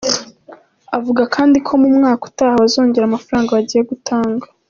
[0.97, 4.45] Avuga kandi ko mu mwaka utaha bazongera amafaranga bagiye gutanga.